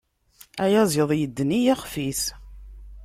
Ayaziḍ 0.63 1.09
idden 1.13 1.49
i 1.57 1.59
yixf-is. 1.65 2.21